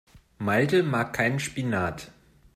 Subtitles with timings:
[0.39, 2.09] Malte mag keinen Spinat.